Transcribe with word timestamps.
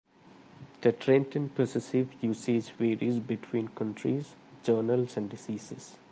The 0.81 0.93
trend 0.93 1.35
in 1.35 1.49
possessive 1.49 2.09
usage 2.23 2.71
varies 2.71 3.19
between 3.19 3.67
countries, 3.67 4.33
journals, 4.63 5.15
and 5.15 5.29
diseases. 5.29 5.95